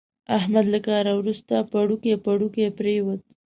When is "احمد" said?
0.37-0.65